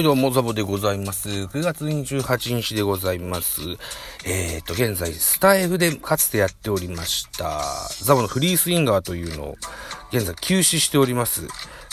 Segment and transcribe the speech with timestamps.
[0.00, 1.28] はい、どうも、ザボでございます。
[1.28, 3.60] 9月28日でございます。
[4.24, 7.60] えーと、現在、スタイフでかつてやっておりました、
[8.02, 9.56] ザボのフリースインガーというのを、
[10.10, 11.48] 現在休止しております。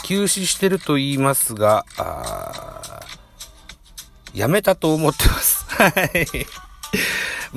[0.05, 3.01] 休止してると言いますが、あ
[4.33, 5.65] やめたと思ってます。
[5.67, 6.47] はい。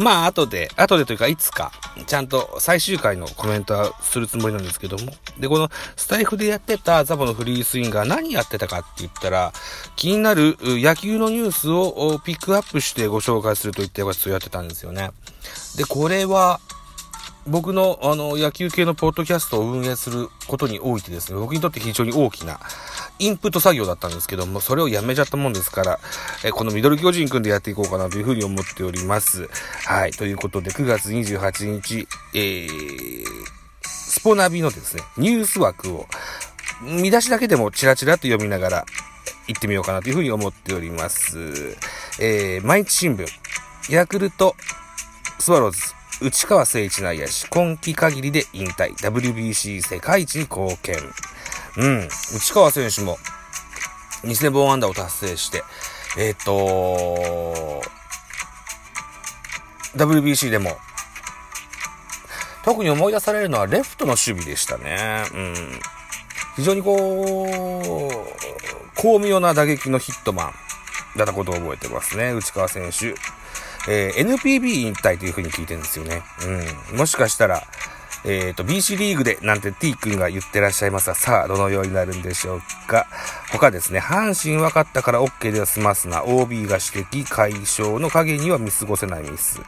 [0.00, 1.72] まあ、後で、後でというか、いつか、
[2.06, 5.12] ちゃんと最終回のコメントはするつもりなんですけども。
[5.38, 9.52] で、このスタイフでやってたザボのフリースインガー何やってたかって言ったら、
[9.96, 15.10] 気になる野球のニュースをピックアップしてご紹介するといったやつをやってたんですよね。
[15.76, 16.60] で、これは、
[17.50, 22.60] 僕のあの野球系のポッドキャストを運営することにおいてですね、僕にとって非常に大きな
[23.18, 25.98] インプット作業だったんですけども、それをやめちゃったもんですから、
[26.44, 29.48] えこのミドル巨人くんでやっていこうかなというふうに思っております。
[29.84, 30.12] はい。
[30.12, 33.24] ということで、9月28日、えー、
[33.82, 36.06] スポナビのですね、ニュース枠を、
[36.82, 38.86] 見出しだけでもチラチラと読みながら
[39.48, 41.76] 行ってみようかなというふうに思っております。
[42.20, 43.26] えー、毎日新聞、
[43.90, 44.54] ヤクルト、
[45.40, 50.96] スワローズ、内川聖一内野手、今季限りで引退、WBC 世界一に貢献。
[51.78, 53.16] うん、内川選手も
[54.24, 55.62] 2000本安打を達成して、
[56.18, 57.82] えっ、と
[59.96, 60.76] WBC でも、
[62.66, 65.24] 特に思い出されるのはレフトの守備でしたね。
[65.32, 65.54] うん。
[66.56, 68.10] 非常にこ
[68.94, 70.52] う、巧妙な打撃のヒットマン
[71.16, 72.32] だったことを覚えてますね。
[72.32, 73.14] 内川選手。
[73.88, 76.22] えー NPB 引退というふうに聞いてるんですよね。
[76.92, 76.98] うん。
[76.98, 77.62] もしかしたら、
[78.24, 83.06] えっ、と、BC リーグでなんて T 君が言ってらっしゃいますが、さあ、どのようになるんでしょうか。
[83.50, 86.22] 他ですね、阪神分かったから OK では済ますな。
[86.24, 89.60] OB が指摘、解消の影には見過ごせないミス。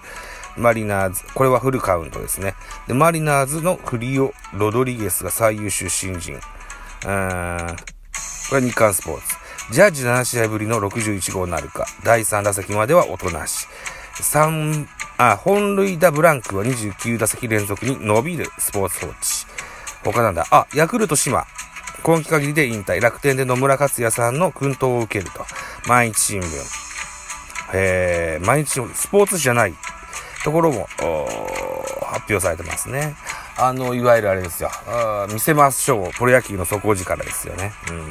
[0.56, 2.54] マリナーズ、これはフルカウントですね。
[2.86, 6.34] で、マリナーズのフリオ・ロドリゲスが最優秀新人。
[6.34, 7.76] うーん、
[8.50, 9.42] これは日刊スポーツ。
[9.72, 11.86] ジャッジ7試合ぶりの61号なるか。
[12.04, 13.66] 第3打席まではおとなし。
[14.22, 14.86] 3、
[15.18, 19.46] あ、本塁打ブランクは29打席連続に伸びるスポーツ報知。
[20.04, 20.46] 他なんだ。
[20.50, 21.46] あ、ヤクルト島。
[22.02, 23.00] 今季限りで引退。
[23.00, 25.44] 楽天で野村克也さんの薫陶を受けると。
[25.86, 26.46] 毎日新聞。
[27.74, 29.74] えー、毎日新聞、スポーツじゃない
[30.44, 30.88] ところも、
[32.06, 33.14] 発表されてますね。
[33.56, 34.70] あの、いわゆるあれですよ。
[34.86, 36.12] あー見せましょう。
[36.12, 37.72] プロ野球の底力ですよね。
[37.90, 38.10] うん。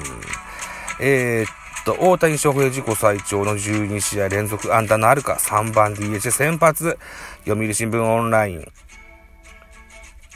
[1.00, 1.51] えー、
[1.84, 7.00] 大谷翔平自己最長の12試合連続安打のあるか、3番 DH 先発、
[7.44, 8.72] 読売新聞オンライン。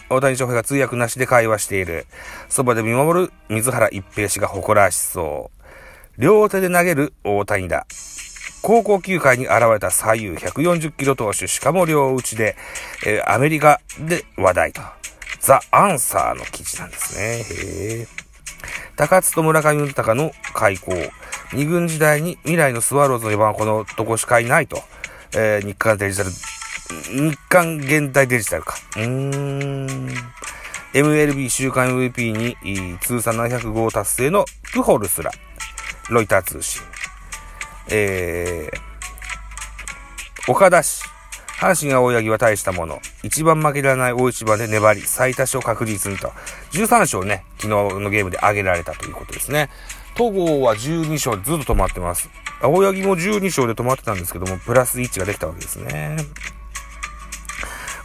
[0.09, 2.07] 大谷翔平が通訳なしで会話している。
[2.49, 5.51] そばで見守る水原一平氏が誇らしそ
[6.17, 6.21] う。
[6.21, 7.85] 両手で投げる大谷だ。
[8.63, 12.55] 高校球界に現れた左右140キロ投手、しかも両打ちで、
[13.05, 14.81] えーアメリカで話題と。
[15.39, 18.01] ザ・アンサーの記事なんですね。
[18.01, 18.24] へー
[18.95, 20.93] 高津と村上豊の開校。
[21.53, 24.81] 二軍時代に未来のスワローズの4番はこのとこしかいないと。
[25.35, 28.75] えー日刊デジタル、日刊現代デジタルか。
[28.95, 30.09] うーん。
[30.93, 35.31] MLB 週間 MVP に通算700号達成のプホルスラ。
[36.09, 36.81] ロイター通信。
[37.89, 41.14] えー、岡田氏。
[41.59, 43.01] 阪神青柳は大したもの。
[43.23, 46.33] 一番負けられない大一番で粘り、最多勝確実にと。
[46.71, 49.69] 13勝ね、昨日のゲームで挙げられたということですね。
[50.15, 52.29] 戸郷は12勝でずっと止まってます。
[52.61, 56.17] 青柳も12勝で止まってたんですけども、プラス1ができたわけですね。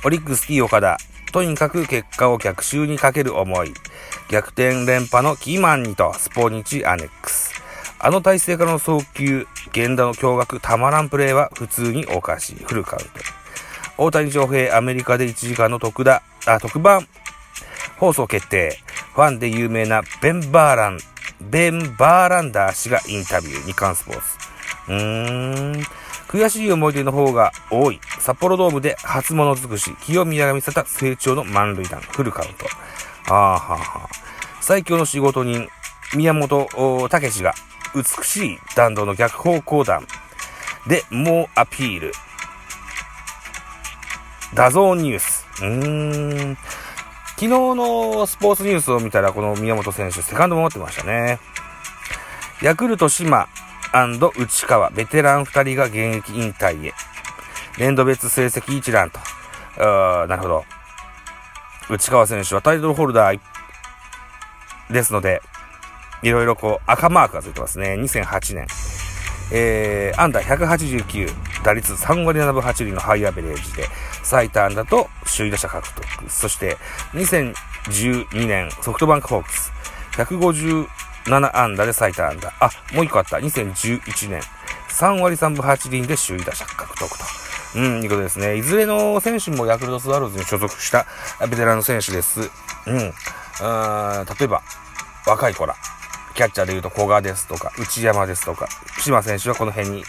[0.05, 0.97] オリックス T 岡田。
[1.33, 3.75] とにかく結果を逆襲にかける思い。
[4.31, 7.53] 逆転連覇のキーマンにと、スポニチアネックス。
[7.99, 12.57] あの体勢からの送球、源田の驚愕、たまらんプレーは普通におかしい。
[12.57, 13.30] フルカウント。
[14.03, 17.07] 大谷翔平、アメリカで1時間の特だ、あ、特番
[17.99, 18.79] 放送決定。
[19.15, 20.99] ファンで有名なベン・バーラン、
[21.43, 24.23] ベン・バーランダー氏がインタビュー、日刊スポーツ。
[24.89, 25.83] うーん。
[26.29, 28.01] 悔しい思い出の方が多い。
[28.21, 32.65] 札幌ドームで初物尽くし、清宮が見せた成長の満塁弾、フルカウント。
[33.27, 34.09] あーはーはー
[34.63, 35.69] 最強の仕事人、
[36.17, 36.69] 宮本
[37.07, 37.53] 武史が
[37.95, 40.07] 美しい弾道の逆方向弾
[40.87, 42.13] で猛アピール。
[44.55, 45.47] ダゾーンニュース。
[45.61, 46.57] うーん。
[47.37, 51.39] 昨日のスポーツニュースを見たら、この宮本選手、セカンドも持ってましたね。
[52.63, 53.49] ヤクルト島
[53.93, 56.93] 内川、ベテラン2人が現役引退へ。
[57.79, 59.19] 年度別成績一覧と。
[59.79, 60.65] あなるほど。
[61.89, 63.41] 内川選手はタイトルホルダー
[64.91, 65.41] ですので、
[66.23, 67.95] いろいろこう赤マークがついてますね。
[67.95, 68.67] 2008年。
[69.53, 71.35] えー、アンダー189、
[71.65, 73.87] 打率3割7分8厘のハイアベレージで、
[74.23, 76.07] 最多安打と首位打者獲得。
[76.29, 76.77] そして、
[77.15, 79.73] 2012年ソフトバンクホークス、
[80.17, 80.87] 157
[81.57, 82.53] 安打で最多安打。
[82.61, 83.37] あ、もう一個あった。
[83.39, 84.41] 2011年。
[84.89, 87.25] 3割3分8厘で首位打者獲得と。
[87.77, 88.57] うん、いうことですね。
[88.57, 91.07] いずれの選手もヤクルトスワローズに所属した
[91.41, 92.41] ベテランの選手です。
[92.87, 92.97] うん。
[92.97, 93.13] うん
[93.61, 94.63] 例えば、
[95.27, 95.77] 若い子ら。
[96.35, 98.69] キャッチャーで言うと古賀ですとか、内山ですとか、
[99.01, 100.05] 島選手はこの辺に、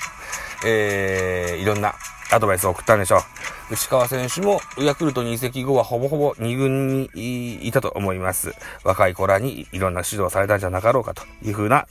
[0.66, 1.96] えー、いろんな
[2.32, 3.74] アドバイスを送ったんでしょう。
[3.74, 8.54] 内川選手もヤクルトに移籍後はほぼほぼ2軍にいたと思います。
[8.84, 11.88] 若い子らにいろんな指導されたんじゃなかろうかというふうな、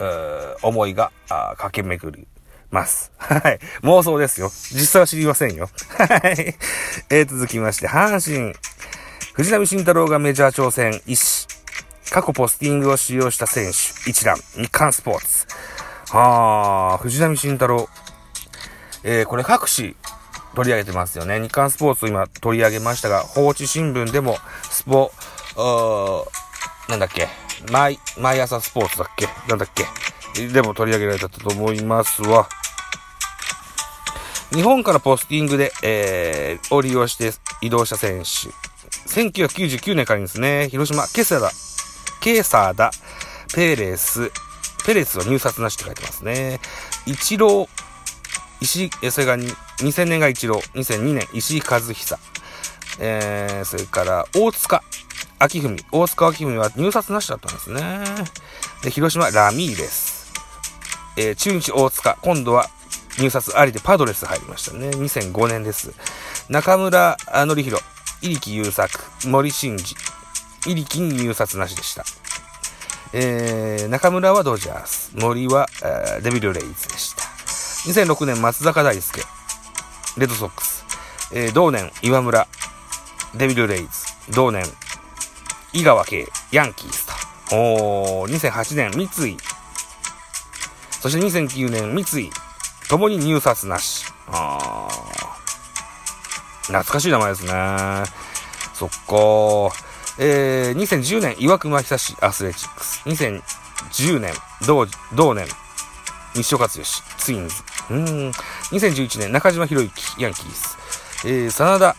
[0.00, 0.04] う
[0.62, 1.12] 思いが
[1.56, 2.26] 駆け巡り
[2.70, 3.12] ます。
[3.18, 3.58] はい。
[3.82, 4.50] 妄想ですよ。
[4.72, 5.70] 実際は知りませんよ。
[5.96, 7.26] はい。
[7.26, 8.54] 続きまして、阪神。
[9.34, 11.46] 藤波慎太郎がメジャー挑戦、医師。
[12.10, 15.46] 過去ポスティングを使用した選手、一覧、日刊スポーツ。
[16.10, 17.88] はあ、藤波慎太郎。
[19.04, 19.94] えー、これ各紙
[20.54, 21.40] 取り上げてますよね。
[21.40, 24.38] 日刊スポーツ今取り上げましたが、放置新聞でも、
[24.70, 25.12] スポ、
[26.88, 27.28] なんだっけ、
[27.70, 29.84] 毎、毎朝スポーツだっけなんだっけ
[30.48, 32.48] でも取り上げられたと思いますわ。
[34.52, 38.50] 日本からポスティングで、えー、を利用して移動した選手。
[39.08, 41.50] 1999年からですね、広島、ケサダ、
[42.20, 42.90] ケサダ、
[43.54, 44.30] ペレス、
[44.86, 46.60] ペレスは入札なしって書いてますね。
[47.06, 47.68] 一郎、
[48.64, 52.18] 石井、それが2000年が一郎、2002年石井和久、
[52.98, 54.82] えー、それから大塚
[55.54, 57.82] 明文、大塚明文は入札なしだったんですね。
[58.82, 60.32] で、広島ラミーレス、
[61.18, 62.70] えー、中日大塚、今度は
[63.18, 64.88] 入札ありでパドレス入りましたね。
[64.88, 65.92] 2005年です。
[66.48, 67.16] 中村
[67.46, 67.82] 則弘、
[68.22, 69.84] 入木優作、森進二、
[70.66, 72.04] 入木に入札なしでした。
[73.12, 77.23] えー、中村はドジャース、森は、えー、デビルレイズでした。
[77.84, 79.20] 2006年松坂大輔、
[80.16, 80.86] レッドソックス。
[81.34, 82.48] えー、同年岩村、
[83.34, 84.32] デビルレイズ。
[84.32, 84.64] 同年、
[85.74, 87.06] 井川圭、ヤンキース
[87.50, 87.56] と。
[87.56, 89.36] おー、2008年三井。
[90.92, 92.30] そして2009年三井。
[92.88, 94.06] ともに入札なし。
[94.28, 96.66] あー。
[96.68, 97.52] 懐かしい名前ですね。
[98.72, 99.76] そっか。
[100.18, 103.02] えー、2010年、岩隈久志アスレチックス。
[103.90, 104.32] 2010年、
[104.66, 105.46] 同、同年、
[106.34, 106.70] 西岡剛、
[107.18, 107.73] ツインズ。
[107.90, 108.28] うん。
[108.70, 110.78] 2011年、中島博之、ヤンキース。
[111.26, 111.96] えー、真田、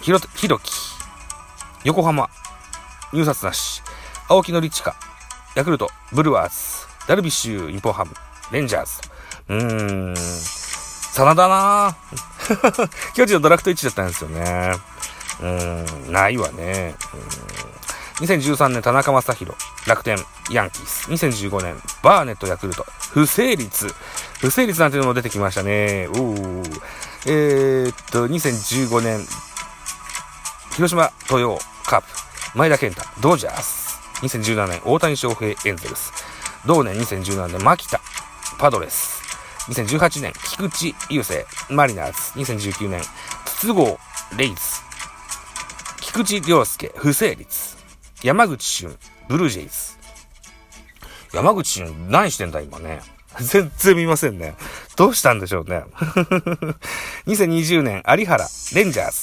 [0.00, 0.70] ひろ、ひろき、
[1.84, 2.28] 横浜、
[3.12, 3.82] 入札なし。
[4.28, 4.94] 青木のりちか、
[5.56, 8.12] ヤクルト、ブルワーズ、ダルビッシュ、日本ハム、
[8.52, 9.00] レンジャーズ。
[9.48, 10.16] うーん。
[10.16, 12.88] 真田なぁ。
[13.14, 14.72] 巨人のドラフト1だったんですよね。
[15.40, 16.94] うーん、ないわね。
[17.12, 17.89] うん
[18.20, 19.56] 2013年、田中将大、
[19.86, 20.18] 楽天、
[20.50, 21.10] ヤンキース。
[21.10, 22.84] 2015年、バーネット、ヤクルト。
[23.12, 23.94] 不成立。
[24.40, 26.06] 不成立なんていうのも出てきましたね。
[26.10, 26.80] おー。
[27.26, 29.26] えー、っと、2015年、
[30.74, 32.06] 広島、東洋、カープ。
[32.58, 33.98] 前田健太、ドジャース。
[34.22, 36.12] 2017年、大谷翔平、エンゼルス。
[36.66, 38.02] 同年2017年、牧田、
[38.58, 39.22] パドレス。
[39.70, 42.38] 2018年、菊池雄星、マリナーズ。
[42.38, 43.00] 2019年、
[43.46, 43.96] 筒香、
[44.36, 44.56] レイズ。
[46.02, 47.69] 菊池涼介、不成立。
[48.22, 49.96] 山口俊、ブルージェイズ。
[51.32, 53.00] 山口俊、何してんだ今ね。
[53.40, 54.54] 全然見ませんね。
[54.96, 55.84] どうしたんでしょうね。
[57.26, 59.18] 2020年、有原、レンジャーズ。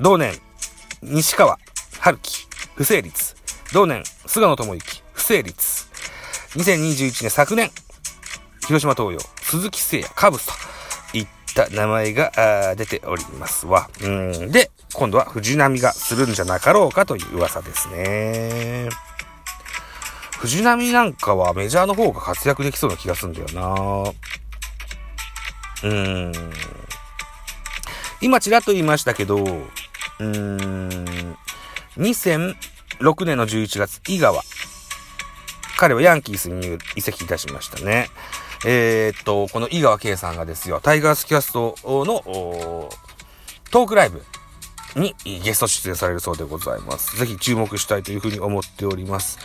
[0.00, 0.40] 同年、
[1.02, 1.58] 西川、
[2.00, 3.36] 春樹、不成立。
[3.72, 5.54] 同年、菅野智之、不成立。
[6.56, 7.70] 2021年、昨年、
[8.66, 10.52] 広島東洋、鈴木誠也、カブスと
[11.54, 13.88] た名前が出ておりますわ。
[14.02, 14.52] うん。
[14.52, 18.88] で、今度は藤波がするんじゃなかろうかという噂ですね。
[20.38, 24.12] 藤波なんかはメジャーの方が活躍できそうな気がするんだよな
[25.82, 26.32] うん。
[28.22, 31.36] 今ちらっと言いましたけど、うーん、
[31.96, 34.42] 2006年の11月、井川。
[35.78, 38.08] 彼はヤンキースに移籍いたしましたね。
[38.64, 42.22] えー、っと、この井川圭さんがですよ、タイガースキャストの
[43.70, 44.22] トークライブ
[44.96, 47.18] にゲスト出演されるそうでございます。
[47.18, 49.38] ぜひ注目したいというふうに思っております。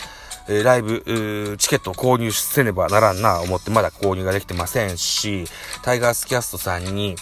[0.47, 5.45] えー、ライブ、チケットを購入せねばならんな、思ってまだ購入ができてませんし、
[5.81, 7.15] タイガースキャストさんに、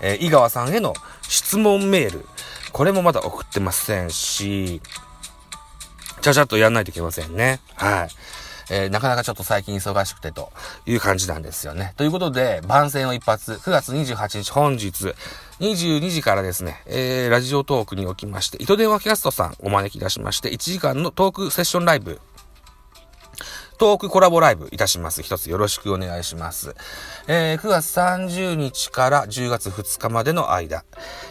[0.00, 2.26] えー、井川さんへの質問メール、
[2.72, 4.80] これもまだ送ってませんし、
[6.20, 7.60] ちゃちゃっとやんないといけませんね。
[7.74, 8.08] はい。
[8.70, 10.50] えー、なかなかちょっと最近忙しくてと
[10.86, 11.92] いう感じなんですよね。
[11.96, 15.14] ということで、番宣を一発、9月28日本日、
[15.60, 22.20] 22時からですね、えー、ラジオトークにおきまして、糸電話キャストさんお招き出しまして、1時間のトークセッションライブ、
[23.80, 25.22] トークコラボライブいたします。
[25.22, 26.74] 一つよろしくお願いします。
[27.26, 30.84] えー、9月30日から10月2日までの間、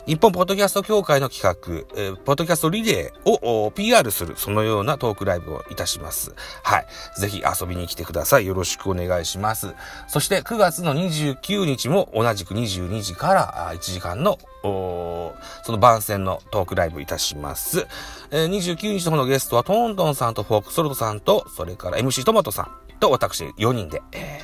[0.07, 6.33] 日本ポッドキャスト協会の企画、えー、ポッドキャストリレーを PR する、そのようなトークライブをいたします。
[6.63, 6.87] はい。
[7.19, 8.47] ぜひ遊びに来てください。
[8.47, 9.75] よろしくお願いします。
[10.07, 17.87] そして9月の29日も同じく22時から1時間のその番宣のトークライブいたします。
[18.31, 24.41] えー、29日の方のゲストはトントンさんとフォークソルトさんと、それから MC トマトさんと私4人で、え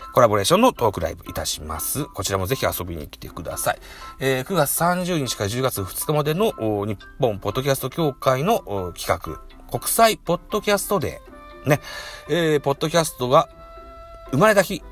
[0.00, 2.06] ー、コラボレーションのトークライブいたします。
[2.06, 3.78] こちらもぜひ遊びに来てください。
[4.20, 6.52] えー、9月30日から10月2日までの
[6.86, 11.68] 日本ポッドキャスト協会の企画、国際ポッドキャストデー。
[11.68, 11.80] ね、
[12.28, 13.48] えー、ポッドキャストが
[14.30, 14.82] 生まれた日、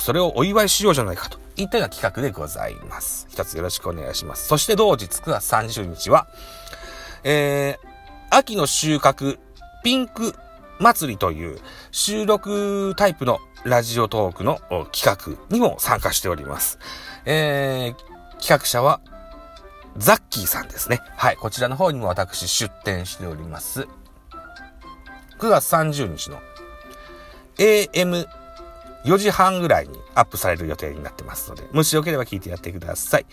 [0.00, 3.26] それをお祝いしようじゃないかといったような企画でございます。
[3.28, 4.46] 一つよろしくお願いします。
[4.46, 6.28] そして同日9月30日は、
[7.24, 9.38] えー、秋の収穫
[9.82, 10.34] ピンク
[10.78, 11.58] 祭りという
[11.90, 14.60] 収録タイプのラジオトークの
[14.92, 16.78] 企画にも参加しております。
[17.24, 19.00] えー、企画者は
[19.96, 21.00] ザッキーさんですね。
[21.16, 23.88] はい、こちらの方にも私出展しております。
[25.38, 26.38] 9月30日の
[27.58, 28.26] AM
[29.06, 33.26] 4時半ぐらいにアップされる予定になってますので、もしよければ聞いてやってください。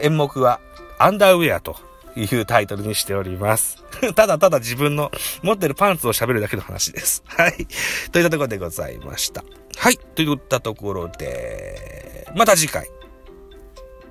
[0.00, 0.60] 演目は、
[0.98, 1.76] アンダーウェアと
[2.14, 3.82] いうタイトルにしております。
[4.14, 5.10] ただただ自分の
[5.42, 7.22] 持ってるパンツを喋るだけの話です。
[7.28, 7.66] はい。
[8.12, 9.44] といったところでございました。
[9.76, 9.98] はい。
[9.98, 12.88] といったところで、また次回。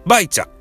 [0.06, 0.55] バイチャ。